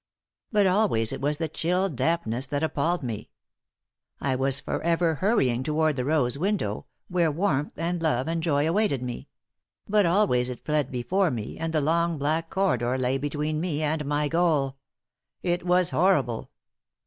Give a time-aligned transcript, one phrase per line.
[0.51, 3.29] But always it was the chill dampness that appalled me.
[4.19, 9.03] I was forever hurrying toward the rose window, where warmth and love and joy awaited
[9.03, 9.27] me;
[9.87, 14.03] but always it fled before me, and the long black corridor lay between me and
[14.05, 14.75] my goal.
[15.43, 16.49] It was horrible."